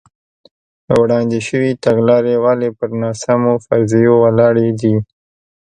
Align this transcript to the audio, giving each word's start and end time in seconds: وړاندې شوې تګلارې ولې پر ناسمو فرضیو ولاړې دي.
وړاندې 0.99 1.39
شوې 1.47 1.71
تګلارې 1.85 2.35
ولې 2.45 2.69
پر 2.77 2.89
ناسمو 3.01 3.53
فرضیو 3.65 4.13
ولاړې 4.23 4.69
دي. 4.79 4.95